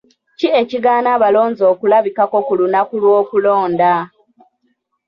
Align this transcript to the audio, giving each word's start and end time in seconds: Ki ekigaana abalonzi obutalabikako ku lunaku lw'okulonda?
Ki 0.39 0.47
ekigaana 0.61 1.09
abalonzi 1.15 1.61
obutalabikako 1.69 2.37
ku 2.47 2.53
lunaku 2.59 2.93
lw'okulonda? 3.03 3.93